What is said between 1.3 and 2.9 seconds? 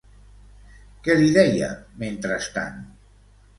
deia, mentrestant?